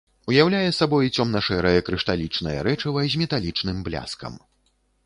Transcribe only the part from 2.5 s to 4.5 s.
рэчыва з металічным бляскам.